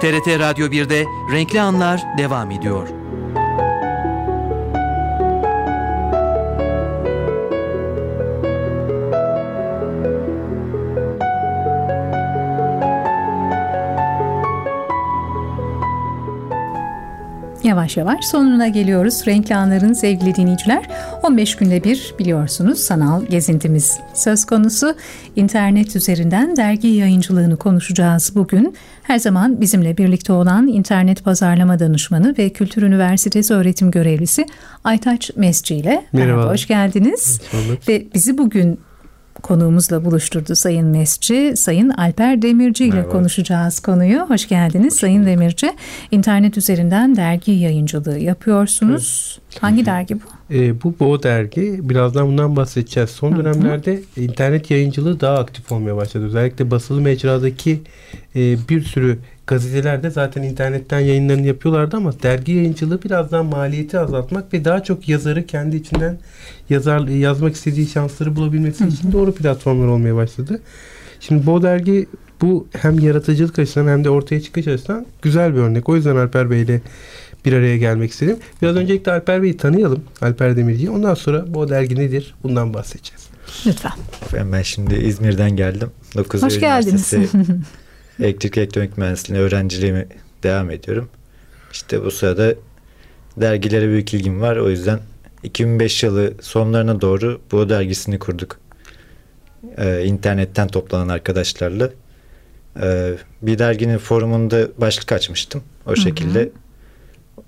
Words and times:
TRT 0.00 0.38
Radyo 0.38 0.66
1'de 0.66 1.04
Renkli 1.32 1.60
Anlar 1.60 2.18
devam 2.18 2.50
ediyor. 2.50 2.99
Yavaş 17.70 17.96
yavaş 17.96 18.24
sonuna 18.24 18.68
geliyoruz. 18.68 19.26
Renkli 19.26 19.56
Anlar'ın 19.56 19.92
sevgili 19.92 20.34
dinleyiciler. 20.34 20.88
15 21.22 21.56
günde 21.56 21.84
bir 21.84 22.14
biliyorsunuz 22.18 22.78
sanal 22.78 23.26
gezintimiz 23.26 23.98
söz 24.14 24.44
konusu. 24.44 24.94
İnternet 25.36 25.96
üzerinden 25.96 26.56
dergi 26.56 26.88
yayıncılığını 26.88 27.56
konuşacağız 27.56 28.32
bugün. 28.34 28.74
Her 29.02 29.18
zaman 29.18 29.60
bizimle 29.60 29.96
birlikte 29.96 30.32
olan 30.32 30.66
internet 30.66 31.24
pazarlama 31.24 31.78
danışmanı 31.78 32.34
ve 32.38 32.50
Kültür 32.50 32.82
Üniversitesi 32.82 33.54
öğretim 33.54 33.90
görevlisi 33.90 34.46
Aytaç 34.84 35.30
Mesci 35.36 35.76
ile. 35.76 36.04
Merhaba. 36.12 36.52
Hoş 36.52 36.66
geldiniz. 36.66 37.40
Hoş 37.52 37.88
ve 37.88 38.06
bizi 38.14 38.38
bugün 38.38 38.80
konuğumuzla 39.40 40.04
buluşturdu 40.04 40.56
Sayın 40.56 40.86
Mesci. 40.86 41.52
Sayın 41.56 41.90
Alper 41.90 42.42
Demirci 42.42 42.84
ile 42.84 42.94
Merhaba. 42.94 43.12
konuşacağız 43.12 43.80
konuyu. 43.80 44.20
Hoş 44.20 44.48
geldiniz 44.48 44.94
Hoş 44.94 45.00
Sayın 45.00 45.26
Demirci. 45.26 45.72
İnternet 46.10 46.58
üzerinden 46.58 47.16
dergi 47.16 47.52
yayıncılığı 47.52 48.18
yapıyorsunuz. 48.18 49.38
Evet. 49.52 49.62
Hangi 49.62 49.86
dergi 49.86 50.14
bu? 50.14 50.54
E, 50.54 50.82
bu 50.82 50.94
Bo 51.00 51.22
dergi. 51.22 51.88
Birazdan 51.88 52.26
bundan 52.26 52.56
bahsedeceğiz. 52.56 53.10
Son 53.10 53.32
Hı-hı. 53.32 53.44
dönemlerde 53.44 54.00
internet 54.16 54.70
yayıncılığı 54.70 55.20
daha 55.20 55.38
aktif 55.38 55.72
olmaya 55.72 55.96
başladı. 55.96 56.24
Özellikle 56.24 56.70
basılı 56.70 57.00
mecradaki 57.00 57.80
e, 58.36 58.68
bir 58.68 58.84
sürü 58.84 59.18
gazeteler 59.50 60.02
de 60.02 60.10
zaten 60.10 60.42
internetten 60.42 61.00
yayınlarını 61.00 61.46
yapıyorlardı 61.46 61.96
ama 61.96 62.22
dergi 62.22 62.52
yayıncılığı 62.52 63.02
birazdan 63.02 63.46
maliyeti 63.46 63.98
azaltmak 63.98 64.52
ve 64.52 64.64
daha 64.64 64.82
çok 64.82 65.08
yazarı 65.08 65.46
kendi 65.46 65.76
içinden 65.76 66.18
yazar 66.70 67.08
yazmak 67.08 67.54
istediği 67.54 67.86
şansları 67.86 68.36
bulabilmesi 68.36 68.88
için 68.88 69.12
doğru 69.12 69.34
platformlar 69.34 69.86
olmaya 69.86 70.14
başladı. 70.14 70.60
Şimdi 71.20 71.46
bu 71.46 71.62
dergi 71.62 72.06
bu 72.40 72.66
hem 72.72 72.98
yaratıcılık 72.98 73.58
açısından 73.58 73.92
hem 73.92 74.04
de 74.04 74.10
ortaya 74.10 74.40
çıkış 74.40 74.68
açısından 74.68 75.06
güzel 75.22 75.54
bir 75.54 75.60
örnek. 75.60 75.88
O 75.88 75.96
yüzden 75.96 76.16
Alper 76.16 76.50
Bey 76.50 76.62
ile 76.62 76.80
bir 77.44 77.52
araya 77.52 77.76
gelmek 77.76 78.10
istedim. 78.10 78.36
Biraz 78.62 78.76
öncelikle 78.76 79.12
Alper 79.12 79.42
Bey'i 79.42 79.56
tanıyalım. 79.56 80.04
Alper 80.20 80.56
Demirci'yi. 80.56 80.90
Ondan 80.90 81.14
sonra 81.14 81.54
bu 81.54 81.68
dergi 81.68 81.96
nedir? 81.96 82.34
Bundan 82.42 82.74
bahsedeceğiz. 82.74 83.28
Lütfen. 83.66 83.92
Ben 84.52 84.62
şimdi 84.62 84.94
İzmir'den 84.94 85.56
geldim. 85.56 85.90
9 86.16 86.42
Hoş 86.42 86.60
geldiniz. 86.60 87.12
elektrik 88.20 88.58
elektronik 88.58 88.98
mühendisliğine 88.98 89.42
öğrenciliğimi 89.44 90.06
devam 90.42 90.70
ediyorum. 90.70 91.08
İşte 91.72 92.04
bu 92.04 92.10
sırada 92.10 92.54
dergilere 93.36 93.88
büyük 93.88 94.14
ilgim 94.14 94.40
var. 94.40 94.56
O 94.56 94.70
yüzden 94.70 95.00
2005 95.42 96.02
yılı 96.02 96.34
sonlarına 96.40 97.00
doğru 97.00 97.40
bu 97.52 97.68
dergisini 97.68 98.18
kurduk. 98.18 98.58
Ee, 99.78 100.04
internetten 100.04 100.68
toplanan 100.68 101.08
arkadaşlarla. 101.08 101.90
Ee, 102.82 103.12
bir 103.42 103.58
derginin 103.58 103.98
forumunda 103.98 104.68
başlık 104.78 105.12
açmıştım. 105.12 105.62
O 105.86 105.96
şekilde 105.96 106.40
hı 106.40 106.44
hı. 106.44 106.50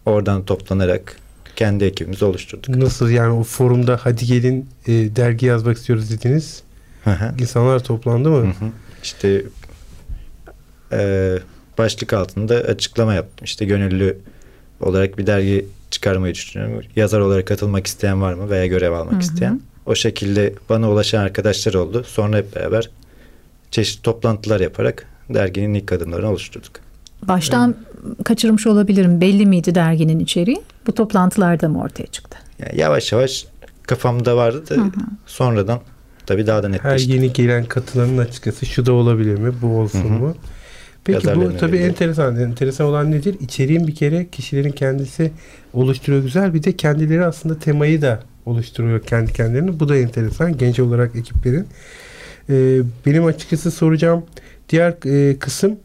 oradan 0.07 0.45
toplanarak 0.45 1.17
kendi 1.57 1.85
ekibimizi 1.85 2.25
oluşturduk. 2.25 2.77
Nasıl 2.77 3.11
yani 3.11 3.33
o 3.33 3.43
forumda 3.43 3.99
hadi 4.03 4.27
gelin 4.27 4.69
e, 4.87 4.93
dergi 4.93 5.47
yazmak 5.47 5.77
istiyoruz 5.77 6.11
dediniz. 6.11 6.63
Hı 7.05 7.11
hı. 7.11 7.35
İnsanlar 7.41 7.85
toplandı 7.85 8.31
mı? 8.31 8.37
Hı 8.37 8.65
hı. 8.65 8.71
İşte 9.03 9.43
e, 10.93 11.39
başlık 11.79 12.13
altında 12.13 12.55
açıklama 12.55 13.15
yaptım. 13.15 13.45
İşte 13.45 13.65
gönüllü 13.65 14.19
olarak 14.81 15.19
bir 15.19 15.27
dergi 15.27 15.67
çıkarmayı 15.91 16.35
düşünüyorum. 16.35 16.83
Yazar 16.97 17.21
olarak 17.21 17.47
katılmak 17.47 17.87
isteyen 17.87 18.23
var 18.23 18.35
mı 18.35 18.51
veya 18.51 18.67
görev 18.67 18.93
almak 18.93 19.13
hı 19.13 19.17
hı. 19.17 19.21
isteyen. 19.21 19.61
O 19.87 19.95
şekilde 19.95 20.55
bana 20.69 20.91
ulaşan 20.91 21.21
arkadaşlar 21.21 21.75
oldu. 21.75 22.05
Sonra 22.07 22.37
hep 22.37 22.57
beraber 22.57 22.91
çeşitli 23.71 24.03
toplantılar 24.03 24.61
yaparak 24.61 25.07
derginin 25.31 25.75
ilk 25.75 25.93
adımlarını 25.93 26.31
oluşturduk. 26.31 26.73
Baştan 27.29 27.77
evet. 28.07 28.25
kaçırmış 28.25 28.67
olabilirim. 28.67 29.21
Belli 29.21 29.47
miydi 29.47 29.75
derginin 29.75 30.19
içeriği? 30.19 30.63
Bu 30.87 30.93
toplantılarda 30.93 31.69
mı 31.69 31.83
ortaya 31.83 32.07
çıktı? 32.07 32.39
Yani 32.59 32.81
yavaş 32.81 33.13
yavaş 33.13 33.47
kafamda 33.83 34.37
vardı 34.37 34.65
da 34.71 34.75
hı 34.75 34.81
hı. 34.81 34.91
sonradan 35.27 35.81
tabii 36.27 36.47
daha 36.47 36.63
da 36.63 36.69
netleşti. 36.69 37.09
Her 37.09 37.15
yeni 37.15 37.33
gelen 37.33 37.65
katılanın 37.65 38.19
açıkçası 38.19 38.67
şu 38.67 38.87
da 38.87 38.93
olabilir 38.93 39.39
mi? 39.39 39.53
Bu 39.63 39.79
olsun 39.79 40.05
hı 40.05 40.09
hı. 40.09 40.19
mu? 40.19 40.37
Peki 41.05 41.27
bu 41.37 41.57
tabii 41.57 41.77
öyle. 41.77 41.87
enteresan. 41.87 42.37
Enteresan 42.37 42.87
olan 42.87 43.11
nedir? 43.11 43.37
İçeriğin 43.41 43.87
bir 43.87 43.95
kere 43.95 44.27
kişilerin 44.33 44.73
kendisi 44.73 45.33
oluşturuyor 45.73 46.23
güzel. 46.23 46.55
Bir 46.55 46.63
de 46.63 46.77
kendileri 46.77 47.25
aslında 47.25 47.59
temayı 47.59 48.03
da 48.03 48.23
oluşturuyor 48.47 49.03
kendi 49.03 49.33
kendilerini. 49.33 49.81
Bu 49.81 49.89
da 49.89 49.97
enteresan. 49.97 50.59
Genç 50.59 50.81
olarak 50.81 51.17
ekiplerin. 51.17 51.67
Ee, 52.51 52.81
benim 53.07 53.25
açıkçası 53.25 53.71
soracağım 53.71 54.25
diğer 54.69 54.95
e, 55.31 55.39
kısım 55.39 55.79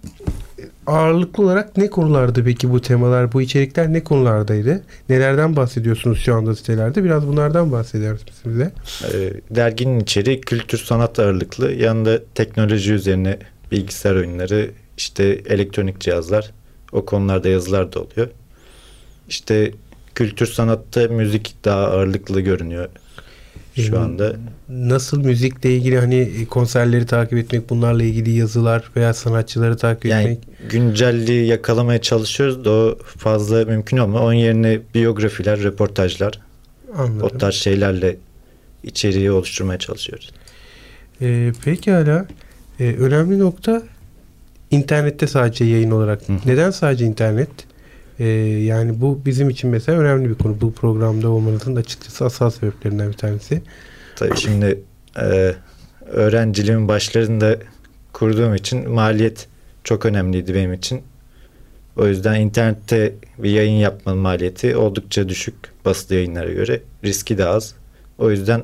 ağırlıklı 0.88 1.44
olarak 1.44 1.77
ne 1.77 1.89
konulardı 1.89 2.44
peki 2.44 2.72
bu 2.72 2.81
temalar, 2.81 3.33
bu 3.33 3.41
içerikler 3.41 3.94
ne 3.94 4.03
konulardaydı? 4.03 4.83
Nelerden 5.09 5.56
bahsediyorsunuz 5.56 6.19
şu 6.19 6.35
anda 6.35 6.56
sitelerde? 6.56 7.03
Biraz 7.03 7.27
bunlardan 7.27 7.72
bahsediyoruz 7.72 8.25
bize. 8.45 8.72
Ee, 9.13 9.33
derginin 9.56 10.00
içeriği 10.00 10.41
kültür 10.41 10.77
sanat 10.77 11.19
ağırlıklı. 11.19 11.72
Yanında 11.72 12.22
teknoloji 12.35 12.94
üzerine 12.94 13.39
bilgisayar 13.72 14.16
oyunları, 14.16 14.72
işte 14.97 15.41
elektronik 15.45 15.99
cihazlar 15.99 16.51
o 16.91 17.05
konularda 17.05 17.49
yazılar 17.49 17.93
da 17.93 17.99
oluyor. 17.99 18.27
İşte 19.29 19.71
kültür 20.15 20.47
sanatta 20.47 21.07
müzik 21.07 21.55
daha 21.65 21.85
ağırlıklı 21.87 22.41
görünüyor 22.41 22.89
şu 23.75 23.95
ee, 23.95 23.97
anda. 23.97 24.35
Nasıl 24.69 25.25
müzikle 25.25 25.75
ilgili 25.75 25.99
hani 25.99 26.45
konserleri 26.49 27.05
takip 27.05 27.37
etmek, 27.37 27.69
bunlarla 27.69 28.03
ilgili 28.03 28.29
yazılar 28.29 28.91
veya 28.95 29.13
sanatçıları 29.13 29.77
takip 29.77 30.05
yani 30.05 30.23
etmek? 30.23 30.69
güncelliği 30.69 31.47
yakalamaya 31.47 32.01
çalışıyoruz 32.01 32.65
da 32.65 32.71
o 32.71 32.97
fazla 33.03 33.65
mümkün 33.65 33.97
olmuyor. 33.97 34.23
Onun 34.23 34.33
yerine 34.33 34.79
biyografiler, 34.95 35.63
röportajlar 35.63 36.39
Anladım. 36.95 37.21
o 37.21 37.37
tarz 37.37 37.55
şeylerle 37.55 38.15
içeriği 38.83 39.31
oluşturmaya 39.31 39.79
çalışıyoruz. 39.79 40.31
Ee, 41.21 41.51
pekala. 41.65 42.25
Ee, 42.79 42.95
önemli 42.99 43.39
nokta 43.39 43.83
İnternette 44.72 45.28
sadece 45.28 45.66
yayın 45.66 45.91
olarak. 45.91 46.29
Hı. 46.29 46.33
Neden 46.45 46.72
sadece 46.72 47.05
internet? 47.05 47.50
Ee, 48.19 48.25
yani 48.63 49.01
bu 49.01 49.22
bizim 49.25 49.50
için 49.50 49.69
mesela 49.69 50.00
önemli 50.00 50.29
bir 50.29 50.35
konu. 50.35 50.61
Bu 50.61 50.73
programda 50.73 51.29
olmanızın 51.29 51.75
açıkçası 51.75 52.25
asal 52.25 52.50
sebeplerinden 52.50 53.07
bir 53.09 53.17
tanesi. 53.17 53.61
Tabii 54.16 54.38
şimdi 54.38 54.81
e, 55.19 55.53
öğrenciliğimin 56.06 56.88
başlarında 56.88 57.57
kurduğum 58.13 58.56
için 58.56 58.89
maliyet 58.89 59.47
çok 59.83 60.06
önemliydi 60.06 60.56
benim 60.56 60.73
için. 60.73 61.01
O 61.97 62.07
yüzden 62.07 62.41
internette 62.41 63.13
bir 63.38 63.50
yayın 63.50 63.77
yapmanın 63.77 64.19
maliyeti 64.19 64.75
oldukça 64.75 65.29
düşük 65.29 65.56
basılı 65.85 66.16
yayınlara 66.16 66.51
göre. 66.51 66.81
Riski 67.03 67.38
de 67.38 67.45
az. 67.45 67.73
O 68.17 68.31
yüzden 68.31 68.63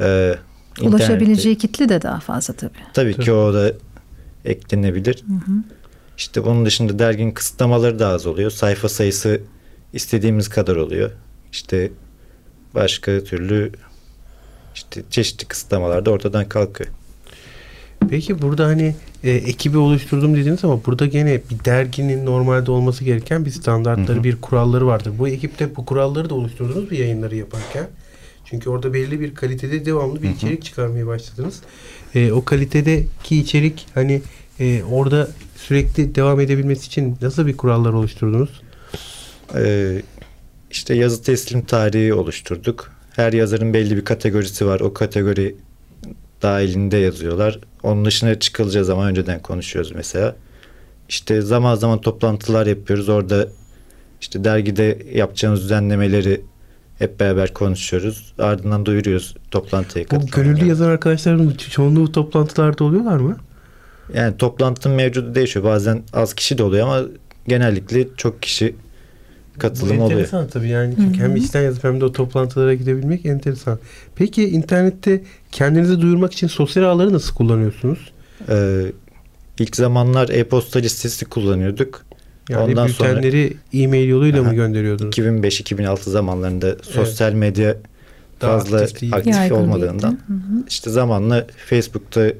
e, 0.00 0.34
Ulaşabileceği 0.82 1.58
kitle 1.58 1.88
de 1.88 2.02
daha 2.02 2.20
fazla 2.20 2.54
tabii. 2.54 2.72
Tabii, 2.94 3.12
tabii. 3.12 3.24
ki 3.24 3.32
o 3.32 3.54
da 3.54 3.72
eklenebilir. 4.44 5.24
Hı 5.26 5.32
hı. 5.32 5.56
İşte 6.18 6.44
bunun 6.44 6.66
dışında 6.66 6.98
derginin 6.98 7.32
kısıtlamaları 7.32 7.98
da 7.98 8.08
az 8.08 8.26
oluyor. 8.26 8.50
Sayfa 8.50 8.88
sayısı 8.88 9.40
istediğimiz 9.92 10.48
kadar 10.48 10.76
oluyor. 10.76 11.10
İşte 11.52 11.90
başka 12.74 13.24
türlü 13.24 13.72
işte 14.74 15.02
çeşitli 15.10 15.46
kısıtlamalar 15.46 16.06
da 16.06 16.10
ortadan 16.10 16.48
kalkıyor. 16.48 16.90
Peki 18.10 18.42
burada 18.42 18.66
hani 18.66 18.94
e, 19.24 19.30
ekibi 19.30 19.78
oluşturdum 19.78 20.36
dediniz 20.36 20.64
ama 20.64 20.84
burada 20.86 21.06
gene 21.06 21.40
bir 21.50 21.64
derginin 21.64 22.26
normalde 22.26 22.70
olması 22.70 23.04
gereken 23.04 23.44
bir 23.44 23.50
standartları, 23.50 24.16
hı 24.16 24.20
hı. 24.20 24.24
bir 24.24 24.36
kuralları 24.36 24.86
vardır. 24.86 25.12
Bu 25.18 25.28
ekipte 25.28 25.76
bu 25.76 25.84
kuralları 25.84 26.30
da 26.30 26.34
oluşturdunuz 26.34 26.90
mu 26.90 26.96
yayınları 26.96 27.36
yaparken? 27.36 27.86
Çünkü 28.50 28.70
orada 28.70 28.94
belli 28.94 29.20
bir 29.20 29.34
kalitede 29.34 29.84
devamlı 29.84 30.22
bir 30.22 30.28
hı 30.28 30.32
hı. 30.32 30.36
içerik 30.36 30.64
çıkarmaya 30.64 31.06
başladınız. 31.06 31.60
E, 32.14 32.32
o 32.32 32.44
kalitedeki 32.44 33.36
içerik 33.36 33.86
hani 33.94 34.22
e, 34.60 34.82
orada 34.82 35.28
sürekli 35.56 36.14
devam 36.14 36.40
edebilmesi 36.40 36.86
için 36.86 37.16
nasıl 37.22 37.46
bir 37.46 37.56
kurallar 37.56 37.92
oluşturdunuz? 37.92 38.60
Ee, 39.54 40.02
işte 40.70 40.94
yazı 40.94 41.22
teslim 41.22 41.62
tarihi 41.62 42.14
oluşturduk. 42.14 42.92
Her 43.16 43.32
yazarın 43.32 43.74
belli 43.74 43.96
bir 43.96 44.04
kategorisi 44.04 44.66
var. 44.66 44.80
O 44.80 44.94
kategori 44.94 45.56
dahilinde 46.42 46.96
yazıyorlar. 46.96 47.58
Onun 47.82 48.04
dışına 48.04 48.38
çıkılacağı 48.38 48.84
zaman 48.84 49.08
önceden 49.08 49.42
konuşuyoruz 49.42 49.92
mesela. 49.94 50.36
İşte 51.08 51.40
zaman 51.40 51.74
zaman 51.74 52.00
toplantılar 52.00 52.66
yapıyoruz. 52.66 53.08
Orada 53.08 53.48
işte 54.20 54.44
dergide 54.44 54.98
yapacağımız 55.14 55.62
düzenlemeleri 55.62 56.40
hep 57.00 57.20
beraber 57.20 57.54
konuşuyoruz. 57.54 58.32
Ardından 58.38 58.86
duyuruyoruz 58.86 59.34
toplantıya 59.50 60.04
katılanlara. 60.04 60.32
Bu 60.32 60.36
gönüllü 60.36 60.68
yazan 60.68 60.88
arkadaşların 60.90 61.50
çoğunluğu 61.70 62.12
toplantılarda 62.12 62.84
oluyorlar 62.84 63.16
mı? 63.16 63.36
Yani 64.14 64.36
toplantının 64.36 64.96
mevcudu 64.96 65.34
değişiyor. 65.34 65.64
Bazen 65.64 66.02
az 66.12 66.34
kişi 66.34 66.58
de 66.58 66.62
oluyor 66.62 66.86
ama 66.86 67.02
genellikle 67.48 68.08
çok 68.16 68.42
kişi 68.42 68.74
katılım 69.58 69.98
Bu 69.98 70.02
oluyor. 70.02 70.10
enteresan 70.10 70.48
tabii 70.48 70.68
yani 70.68 70.94
çünkü 70.96 71.20
hem 71.20 71.36
içten 71.36 71.62
yazıp 71.62 71.84
hem 71.84 72.00
de 72.00 72.04
o 72.04 72.12
toplantılara 72.12 72.74
gidebilmek 72.74 73.26
enteresan. 73.26 73.78
Peki 74.14 74.48
internette 74.48 75.22
kendinizi 75.52 76.00
duyurmak 76.00 76.32
için 76.32 76.46
sosyal 76.46 76.84
ağları 76.84 77.12
nasıl 77.12 77.34
kullanıyorsunuz? 77.34 78.12
Ee, 78.48 78.82
ilk 79.58 79.76
zamanlar 79.76 80.28
e-posta 80.28 80.78
listesi 80.78 81.24
kullanıyorduk. 81.24 82.04
Yani 82.50 82.70
Ondan 82.70 82.86
sonra 82.86 83.08
bültenleri 83.16 83.56
e-mail 83.72 84.08
yoluyla 84.08 84.42
mı 84.42 84.48
Aha. 84.48 84.54
gönderiyordunuz? 84.54 85.18
2005-2006 85.18 86.10
zamanlarında 86.10 86.76
sosyal 86.82 87.32
medya 87.32 87.76
Daha 88.40 88.58
fazla 88.58 88.80
aktif 88.80 89.14
aktif, 89.14 89.34
Yaygın 89.34 89.54
olmadığından. 89.54 90.10
Hı 90.26 90.32
hı. 90.32 90.64
işte 90.68 90.90
zamanla 90.90 91.46
Facebook'ta 91.66 92.32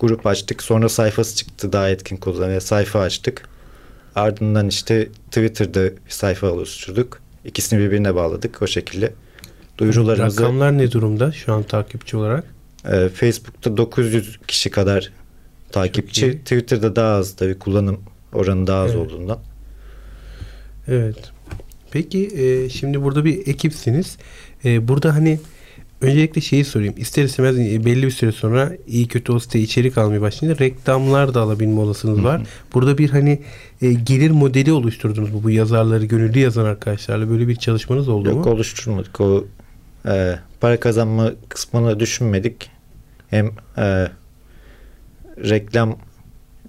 grup 0.00 0.26
açtık. 0.26 0.62
Sonra 0.62 0.88
sayfası 0.88 1.36
çıktı 1.36 1.72
daha 1.72 1.88
etkin 1.90 2.16
kullanıyor. 2.16 2.60
Sayfa 2.60 3.00
açtık. 3.00 3.48
Ardından 4.14 4.68
işte 4.68 5.08
Twitter'da 5.26 5.84
bir 5.84 5.92
sayfa 6.08 6.46
oluşturduk. 6.46 7.20
İkisini 7.44 7.80
birbirine 7.80 8.14
bağladık 8.14 8.62
o 8.62 8.66
şekilde. 8.66 9.12
Duyurularımızı 9.78 10.42
Rakamlar 10.42 10.78
ne 10.78 10.92
durumda 10.92 11.32
şu 11.32 11.52
an 11.52 11.62
takipçi 11.62 12.16
olarak? 12.16 12.44
e, 12.92 13.08
Facebook'ta 13.08 13.76
900 13.76 14.38
kişi 14.48 14.70
kadar 14.70 15.12
takipçi. 15.72 16.38
Twitter'da 16.38 16.96
daha 16.96 17.14
az 17.14 17.36
tabii 17.36 17.58
kullanım 17.58 18.00
oranı 18.32 18.66
daha 18.66 18.82
az 18.82 18.90
Evet. 18.90 19.06
olduğundan. 19.06 19.38
Evet. 20.88 21.16
Peki 21.90 22.26
e, 22.26 22.68
şimdi 22.68 23.02
burada 23.02 23.24
bir 23.24 23.46
ekipsiniz. 23.46 24.16
E, 24.64 24.88
burada 24.88 25.14
hani 25.14 25.38
öncelikle 26.00 26.40
şeyi 26.40 26.64
sorayım. 26.64 26.94
İster 26.96 27.24
istemez 27.24 27.58
e, 27.58 27.84
belli 27.84 28.02
bir 28.02 28.10
süre 28.10 28.32
sonra 28.32 28.72
iyi 28.86 29.08
kötü 29.08 29.32
o 29.32 29.38
site 29.38 29.60
içerik 29.60 29.98
almaya 29.98 30.20
başlayınca 30.20 30.64
reklamlar 30.64 31.34
da 31.34 31.40
alabilme 31.40 31.80
olasılığınız 31.80 32.24
var. 32.24 32.42
Burada 32.74 32.98
bir 32.98 33.10
hani 33.10 33.42
e, 33.82 33.92
gelir 33.92 34.30
modeli 34.30 34.72
oluşturdunuz 34.72 35.30
mu 35.30 35.40
bu 35.42 35.50
yazarları 35.50 36.04
gönüllü 36.04 36.38
yazan 36.38 36.64
arkadaşlarla 36.64 37.30
böyle 37.30 37.48
bir 37.48 37.56
çalışmanız 37.56 38.08
oldu 38.08 38.28
Yok 38.28 38.46
mu? 38.46 38.52
oluşturmadık. 38.52 39.20
O 39.20 39.44
e, 40.06 40.38
para 40.60 40.80
kazanma 40.80 41.32
kısmını 41.48 42.00
düşünmedik. 42.00 42.70
Hem 43.30 43.50
e, 43.78 44.08
reklam 45.38 45.96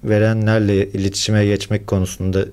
verenlerle 0.03 0.89
iletişime 0.89 1.45
geçmek 1.45 1.87
konusunda 1.87 2.45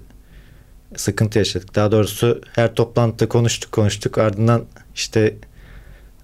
sıkıntı 0.97 1.39
yaşadık. 1.39 1.75
Daha 1.75 1.93
doğrusu 1.93 2.41
her 2.55 2.75
toplantıda 2.75 3.29
konuştuk 3.29 3.73
konuştuk 3.73 4.19
ardından 4.19 4.63
işte 4.95 5.35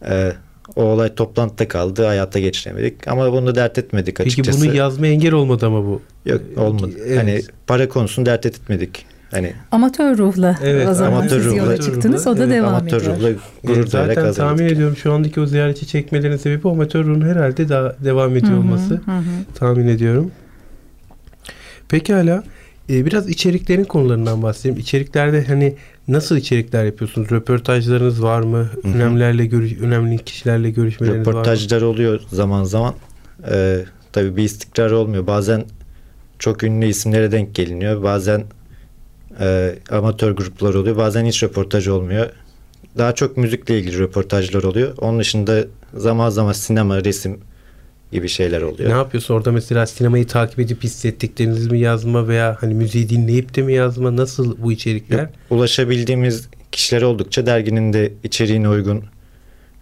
e, 0.09 0.33
o 0.77 0.83
olay 0.83 1.15
toplantıda 1.15 1.69
kaldı 1.69 2.05
hayata 2.07 2.39
geçiremedik 2.39 3.09
ama 3.09 3.33
bunu 3.33 3.55
dert 3.55 3.79
etmedik 3.79 4.17
Peki 4.17 4.29
açıkçası. 4.29 4.61
bunu 4.67 4.75
yazma 4.75 5.07
engel 5.07 5.33
olmadı 5.33 5.67
ama 5.67 5.87
bu. 5.87 6.03
Yok 6.27 6.41
olmadı. 6.57 6.91
Evet. 7.07 7.19
Hani 7.19 7.43
para 7.67 7.89
konusunu 7.89 8.27
dert 8.27 8.47
etmedik. 8.47 9.07
Hani 9.31 9.53
Amatör 9.73 10.19
ruhla 10.19 10.57
Evet, 10.65 10.89
o 10.89 10.95
zaman 10.95 11.12
amatör 11.21 11.43
siz 11.43 11.53
yola 11.55 11.73
ruhla. 11.73 11.81
çıktınız. 11.83 12.27
O 12.27 12.37
da 12.37 12.45
Evet, 12.45 12.55
devam 12.55 12.75
amatör 12.75 13.01
ediyor. 13.01 13.17
ruhla 13.17 13.29
E, 13.31 13.35
gurur 13.65 13.91
duyarak 13.91 14.15
zaten 14.15 14.33
tahmin 14.33 14.65
ediyorum 14.65 14.97
şu 14.97 15.12
andaki 15.12 15.41
o 15.41 15.47
ziyaretçi 15.47 15.87
çekmelerin 15.87 16.37
sebebi 16.37 16.69
amatör 16.69 17.05
ruhun 17.05 17.21
herhalde 17.29 17.69
daha 17.69 17.97
devam 18.05 18.37
ediyor 18.37 18.53
Hı 18.53 18.57
hı, 18.57 18.61
olması. 18.61 18.95
hı 18.95 19.11
hı. 19.19 19.23
tahmin 19.55 19.87
ediyorum. 19.89 20.31
Pekala. 21.89 22.45
Ee, 22.91 23.06
biraz 23.06 23.29
içeriklerin 23.29 23.85
konularından 23.85 24.43
bahsedeyim. 24.43 24.79
İçeriklerde 24.79 25.44
hani 25.44 25.75
nasıl 26.09 26.37
içerikler 26.37 26.85
yapıyorsunuz? 26.85 27.31
Röportajlarınız 27.31 28.23
var 28.23 28.41
mı? 28.41 28.59
Hı 28.59 28.88
hı. 28.88 28.94
Önemlilerle 28.94 29.47
görüş, 29.47 29.73
önemli 29.81 30.19
kişilerle 30.19 30.71
görüşmeleriniz 30.71 31.27
var 31.27 31.33
mı? 31.33 31.38
Röportajlar 31.38 31.83
oluyor 31.83 32.21
zaman 32.31 32.65
zaman. 32.65 32.94
Ee, 33.50 33.85
tabii 34.12 34.37
bir 34.37 34.43
istikrar 34.43 34.91
olmuyor. 34.91 35.27
Bazen 35.27 35.65
çok 36.38 36.62
ünlü 36.62 36.87
isimlere 36.87 37.33
denk 37.33 37.55
geliniyor. 37.55 38.03
Bazen 38.03 38.44
e, 39.41 39.75
amatör 39.91 40.31
gruplar 40.31 40.75
oluyor. 40.75 40.97
Bazen 40.97 41.25
hiç 41.25 41.43
röportaj 41.43 41.88
olmuyor. 41.88 42.31
Daha 42.99 43.15
çok 43.15 43.37
müzikle 43.37 43.79
ilgili 43.79 43.99
röportajlar 43.99 44.62
oluyor. 44.62 44.94
Onun 44.99 45.19
dışında 45.19 45.65
zaman 45.97 46.31
zaman 46.31 46.53
sinema, 46.53 47.05
resim 47.05 47.41
gibi 48.12 48.29
şeyler 48.29 48.62
oluyor. 48.62 48.91
Ne 48.91 48.94
yapıyorsun 48.94 49.35
orada 49.35 49.53
mesela 49.53 49.87
sinemayı 49.87 50.26
takip 50.26 50.58
edip 50.58 50.85
hissettiklerinizi 50.85 51.70
mi 51.70 51.81
yazma 51.81 52.29
veya 52.29 52.56
hani 52.61 52.75
müziği 52.75 53.08
dinleyip 53.08 53.55
de 53.55 53.62
mi 53.62 53.75
yazma? 53.75 54.17
Nasıl 54.17 54.56
bu 54.62 54.73
içerikler? 54.73 55.19
Yok, 55.19 55.29
Ulaşabildiğimiz 55.50 56.49
kişiler 56.73 57.03
oldukça 57.03 57.47
derginin 57.47 57.93
de 57.93 58.12
içeriğine 58.25 58.69
uygun 58.69 59.05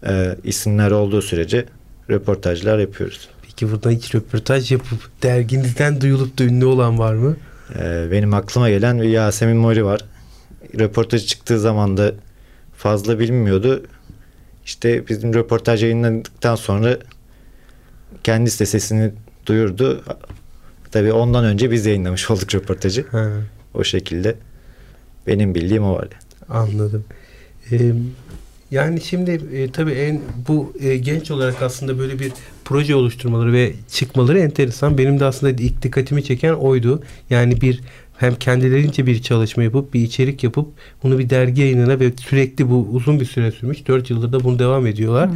e, 0.06 0.36
isimler 0.44 0.90
olduğu 0.90 1.22
sürece 1.22 1.64
röportajlar 2.10 2.78
yapıyoruz. 2.78 3.28
Peki 3.42 3.72
buradan 3.72 3.90
hiç 3.90 4.14
röportaj 4.14 4.72
yapıp 4.72 4.98
derginizden 5.22 6.00
duyulup 6.00 6.38
da 6.38 6.44
ünlü 6.44 6.64
olan 6.64 6.98
var 6.98 7.14
mı? 7.14 7.36
Ee, 7.78 8.08
benim 8.10 8.34
aklıma 8.34 8.70
gelen 8.70 8.94
Yasemin 8.94 9.56
Mori 9.56 9.84
var. 9.84 10.00
Röportaj 10.78 11.26
çıktığı 11.26 11.60
zaman 11.60 11.96
da 11.96 12.12
fazla 12.76 13.18
bilinmiyordu. 13.18 13.82
İşte 14.64 15.08
bizim 15.08 15.34
röportaj 15.34 15.82
yayınlandıktan 15.82 16.56
sonra 16.56 16.98
kendisi 18.24 18.60
de 18.60 18.66
sesini 18.66 19.12
duyurdu. 19.46 20.04
Tabii 20.90 21.12
ondan 21.12 21.44
önce 21.44 21.70
biz 21.70 21.86
yayınlamış 21.86 22.30
olduk 22.30 22.54
röportajı. 22.54 23.06
Ha. 23.10 23.30
O 23.74 23.84
şekilde. 23.84 24.36
Benim 25.26 25.54
bildiğim 25.54 25.84
o 25.84 25.94
var. 25.94 26.08
Anladım. 26.48 27.04
Ee, 27.72 27.92
yani 28.70 29.00
şimdi 29.00 29.30
e, 29.30 29.70
tabii 29.70 29.92
en 29.92 30.20
bu 30.48 30.72
e, 30.80 30.96
genç 30.96 31.30
olarak 31.30 31.62
aslında 31.62 31.98
böyle 31.98 32.18
bir 32.18 32.32
proje 32.64 32.94
oluşturmaları 32.94 33.52
ve 33.52 33.72
çıkmaları 33.90 34.38
enteresan. 34.38 34.98
Benim 34.98 35.20
de 35.20 35.24
aslında 35.24 35.62
ilk 35.62 35.82
dikkatimi 35.82 36.24
çeken 36.24 36.52
oydu. 36.52 37.02
Yani 37.30 37.60
bir 37.60 37.80
hem 38.16 38.34
kendilerince 38.34 39.06
bir 39.06 39.22
çalışma 39.22 39.62
yapıp 39.62 39.94
bir 39.94 40.00
içerik 40.00 40.44
yapıp 40.44 40.68
bunu 41.02 41.18
bir 41.18 41.30
dergi 41.30 41.62
yayınına 41.62 42.00
ve 42.00 42.12
sürekli 42.16 42.70
bu 42.70 42.88
uzun 42.92 43.20
bir 43.20 43.24
süre 43.24 43.50
sürmüş. 43.50 43.86
4 43.86 44.10
yıldır 44.10 44.32
da 44.32 44.44
bunu 44.44 44.58
devam 44.58 44.86
ediyorlar. 44.86 45.30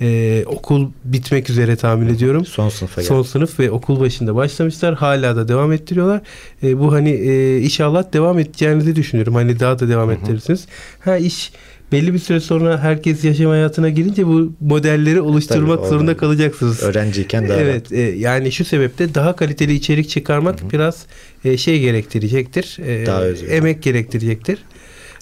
Ee, 0.00 0.44
okul 0.46 0.88
bitmek 1.04 1.50
üzere 1.50 1.76
tahmin 1.76 2.08
ediyorum. 2.08 2.46
Son 2.46 2.68
sınıfa 2.68 3.02
Son 3.02 3.22
sınıf 3.22 3.60
ve 3.60 3.70
okul 3.70 4.00
başında 4.00 4.34
başlamışlar. 4.34 4.94
Hala 4.94 5.36
da 5.36 5.48
devam 5.48 5.72
ettiriyorlar. 5.72 6.20
E, 6.62 6.78
bu 6.78 6.92
hani 6.92 7.10
e, 7.10 7.60
inşallah 7.60 8.12
devam 8.12 8.38
edeceğinizi 8.38 8.96
düşünüyorum. 8.96 9.34
Hani 9.34 9.60
daha 9.60 9.78
da 9.78 9.88
devam 9.88 10.08
Hı 10.08 10.12
hı. 10.12 10.16
ettirirsiniz. 10.16 10.66
Ha 11.00 11.16
iş 11.16 11.52
belli 11.92 12.14
bir 12.14 12.18
süre 12.18 12.40
sonra 12.40 12.78
herkes 12.78 13.24
yaşam 13.24 13.46
hayatına 13.46 13.88
girince 13.88 14.26
bu 14.26 14.52
modelleri 14.60 15.20
oluşturmak 15.20 15.78
Tabii, 15.78 15.88
zorunda 15.88 16.16
kalacaksınız. 16.16 16.82
Öğrenciyken 16.82 17.48
daha 17.48 17.58
Evet, 17.58 17.92
e, 17.92 18.00
yani 18.00 18.52
şu 18.52 18.64
sebeple 18.64 19.14
daha 19.14 19.36
kaliteli 19.36 19.72
içerik 19.74 20.08
çıkarmak 20.08 20.60
Hı 20.60 20.64
hı. 20.66 20.70
biraz 20.70 21.06
e, 21.44 21.56
şey 21.56 21.80
gerektirecektir. 21.80 22.78
E, 22.86 23.06
Daha 23.06 23.22
özgür. 23.22 23.48
emek 23.50 23.82
gerektirecektir. 23.82 24.58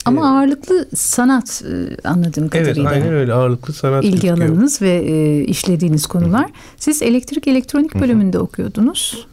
Ama 0.05 0.21
E, 0.21 0.25
ağırlıklı 0.25 0.89
sanat 0.97 1.63
e, 2.05 2.09
anladığım 2.09 2.51
Evet, 2.53 2.67
kadarıyla. 2.67 2.91
aynen 2.91 3.13
öyle 3.13 3.33
ağırlıklı 3.33 3.75
sanat 3.75 4.05
ilgi 4.05 4.13
gözüküyor. 4.21 4.37
alanınız 4.39 4.83
ve 4.83 4.91
e, 4.91 5.45
işlediğiniz 5.45 6.07
konular. 6.07 6.51
Siz 6.77 7.03
elektrik 7.03 7.49
elektronik 7.49 7.95
bölümünde 8.01 8.39
okuyordunuz. 8.39 9.27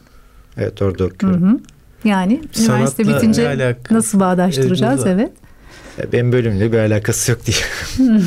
Evet 0.56 0.82
orada 0.82 1.04
okuyorum. 1.04 1.42
hı. 1.52 1.58
Yani 2.04 2.32
üniversite 2.32 3.04
Sanatla 3.04 3.16
bitince 3.16 3.44
ne 3.44 3.48
alaka? 3.64 3.94
nasıl 3.94 4.20
bağdaştıracağız? 4.20 5.06
Evet, 5.06 5.14
Evet. 5.20 5.32
Benim 6.12 6.32
bölümle 6.32 6.72
bir 6.72 6.78
alakası 6.78 7.30
yok 7.30 7.40
diye. 7.46 7.56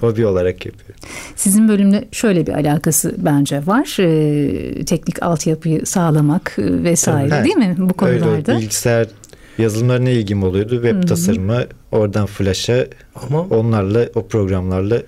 Hobi 0.00 0.26
olarak 0.26 0.66
yapıyorum. 0.66 0.94
Sizin 1.36 1.68
bölümle 1.68 2.04
şöyle 2.12 2.46
bir 2.46 2.52
alakası 2.52 3.14
bence 3.18 3.66
var. 3.66 3.96
E, 4.00 4.84
teknik 4.84 5.22
altyapıyı 5.22 5.86
sağlamak 5.86 6.56
e, 6.58 6.82
vesaire 6.82 7.28
Tabii. 7.28 7.44
değil 7.44 7.56
mi 7.56 7.74
bu 7.78 8.06
Öyle 8.06 8.20
konularda? 8.20 8.58
bilgisayar 8.58 9.06
yazılımlarına 9.58 10.10
ilgim 10.10 10.42
oluyordu. 10.42 10.74
Web 10.74 10.94
Hı 10.94 10.98
hı. 10.98 11.06
tasarımı 11.06 11.64
oradan 11.92 12.26
Flash'a 12.26 12.86
Ama 13.14 13.40
onlarla 13.40 14.08
o 14.14 14.26
programlarla 14.26 15.02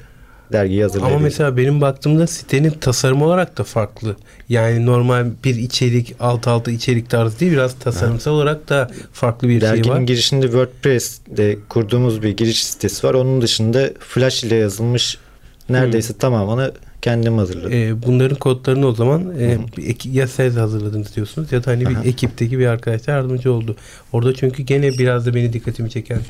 dergiyi 0.53 0.83
hazırlayabiliyorum. 0.83 1.17
Ama 1.17 1.25
mesela 1.25 1.57
benim 1.57 1.81
baktığımda 1.81 2.26
sitenin 2.26 2.71
tasarım 2.71 3.23
olarak 3.23 3.59
da 3.59 3.65
farklı. 3.65 4.17
Yani 4.49 4.87
normal 4.87 5.26
bir 5.45 5.55
içerik 5.55 6.15
alt 6.21 6.49
alta 6.49 6.71
içerik 6.71 7.11
tarzı 7.11 7.41
değil 7.41 7.53
biraz 7.53 7.75
tasarımsal 7.75 8.33
olarak 8.33 8.69
da 8.69 8.91
farklı 9.12 9.49
bir 9.49 9.61
Derginin 9.61 9.85
şey 9.85 9.93
var. 9.93 10.00
girişinde 10.00 10.47
WordPress'de 10.47 11.59
kurduğumuz 11.69 12.23
bir 12.23 12.37
giriş 12.37 12.65
sitesi 12.67 13.07
var. 13.07 13.15
Onun 13.15 13.43
dışında 13.43 13.91
Flash 14.00 14.45
ile 14.45 14.55
yazılmış 14.55 15.19
neredeyse 15.69 16.19
tamamını 16.19 16.73
kendim 17.06 17.38
hazırladım. 17.38 17.72
Ee, 17.72 18.02
bunların 18.06 18.36
kodlarını 18.38 18.86
o 18.86 18.92
zaman 18.94 19.32
e, 19.38 19.58
eki- 19.86 20.08
ya 20.08 20.28
siz 20.28 20.56
hazırladınız 20.56 21.16
diyorsunuz 21.16 21.52
ya 21.52 21.64
da 21.64 21.70
hani 21.70 21.80
bir 21.88 21.94
Aha. 21.94 22.04
ekipteki 22.04 22.58
bir 22.58 22.66
arkadaş 22.66 23.08
yardımcı 23.08 23.52
oldu. 23.52 23.76
Orada 24.12 24.34
çünkü 24.34 24.62
gene 24.62 24.90
biraz 24.90 25.26
da 25.26 25.34
beni 25.34 25.52
dikkatimi 25.52 25.90
çeken 25.90 26.20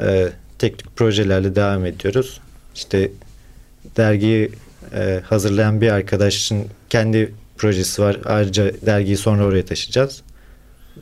e, 0.00 0.28
teknik 0.58 0.96
projelerle 0.96 1.54
devam 1.54 1.86
ediyoruz. 1.86 2.40
İşte 2.74 3.10
dergiyi 3.96 4.52
e, 4.94 5.20
hazırlayan 5.24 5.80
bir 5.80 5.88
arkadaşın 5.88 6.66
kendi 6.90 7.34
projesi 7.56 8.02
var. 8.02 8.18
Ayrıca 8.24 8.72
dergiyi 8.86 9.16
sonra 9.16 9.44
oraya 9.44 9.64
taşıyacağız. 9.64 10.22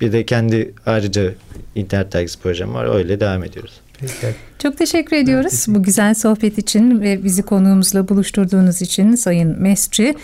Bir 0.01 0.13
de 0.13 0.27
kendi 0.27 0.75
ayrıca 0.87 1.35
internet 1.75 2.13
dergisi 2.13 2.39
projem 2.41 2.75
var. 2.75 2.97
Öyle 2.97 3.21
devam 3.21 3.45
ediyoruz. 3.45 3.81
Peki. 4.01 4.35
Çok 4.63 4.77
teşekkür 4.77 5.17
ediyoruz 5.17 5.67
bu 5.69 5.83
güzel 5.83 6.15
sohbet 6.15 6.59
için 6.59 7.01
ve 7.01 7.25
bizi 7.25 7.43
konuğumuzla 7.43 8.09
buluşturduğunuz 8.09 8.83
için 8.83 9.15
Sayın 9.15 9.63
Mesci. 9.63 10.15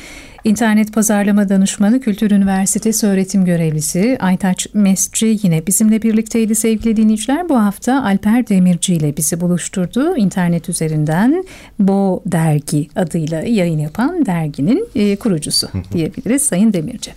İnternet 0.46 0.92
Pazarlama 0.92 1.48
Danışmanı 1.48 2.00
Kültür 2.00 2.30
Üniversitesi 2.30 3.06
öğretim 3.06 3.44
görevlisi 3.44 4.16
Aytaç 4.20 4.66
Mesci 4.74 5.38
yine 5.42 5.66
bizimle 5.66 6.02
birlikteydi 6.02 6.54
sevgili 6.54 6.96
dinleyiciler. 6.96 7.48
Bu 7.48 7.56
hafta 7.62 8.04
Alper 8.04 8.48
Demirci 8.48 8.94
ile 8.94 9.16
bizi 9.16 9.40
buluşturdu. 9.40 10.16
İnternet 10.16 10.68
üzerinden 10.68 11.44
Bo 11.78 12.22
Dergi 12.26 12.88
adıyla 12.96 13.42
yayın 13.42 13.78
yapan 13.78 14.26
derginin 14.26 14.88
e, 14.94 15.16
kurucusu 15.16 15.68
diyebiliriz 15.92 16.42
Sayın 16.42 16.72
Demirci. 16.72 17.12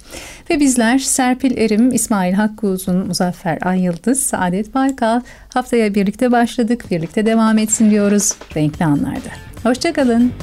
Ve 0.49 0.59
bizler 0.59 0.99
Serpil 0.99 1.57
Erim, 1.57 1.93
İsmail 1.93 2.33
Hakkı 2.33 2.67
Uzun, 2.67 3.07
Muzaffer 3.07 3.57
Ay 3.61 3.81
Yıldız, 3.81 4.19
Saadet 4.19 4.75
Baykal 4.75 5.21
haftaya 5.49 5.95
birlikte 5.95 6.31
başladık. 6.31 6.85
Birlikte 7.09 7.31
devam 7.31 7.57
etsin 7.57 7.91
diyoruz 7.91 8.33
renkli 8.55 8.85
anlarda. 8.85 9.29
Hoşçakalın. 9.63 10.33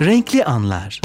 Renkli 0.00 0.44
Anlar 0.44 1.00